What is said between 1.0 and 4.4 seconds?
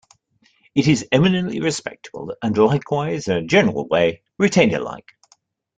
eminently respectable, and likewise, in a general way,